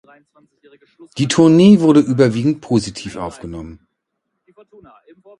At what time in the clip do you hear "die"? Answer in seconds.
1.19-1.27